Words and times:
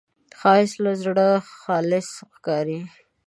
ښایست 0.39 0.77
له 0.85 0.91
زړه 1.03 1.27
خالص 1.61 2.09
ښکاري 2.35 2.79